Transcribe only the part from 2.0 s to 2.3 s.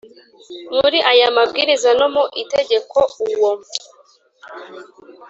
mu